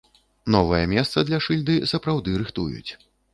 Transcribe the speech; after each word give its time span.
Новае 0.55 0.79
месца 0.93 1.25
для 1.27 1.39
шыльды 1.49 1.75
сапраўды 1.93 2.35
рыхтуюць. 2.45 2.91